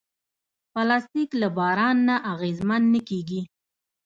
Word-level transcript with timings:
پلاستيک 0.73 1.29
له 1.41 1.47
باران 1.57 1.97
نه 2.09 2.15
اغېزمن 2.31 2.81
نه 2.93 3.01
کېږي. 3.09 3.41